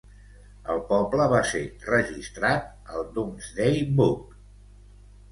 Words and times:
El 0.75 0.79
poble 0.85 1.25
va 1.33 1.41
ser 1.49 1.59
registrat 1.93 2.71
al 2.95 3.05
Domesday 3.17 3.77
Book. 4.01 4.33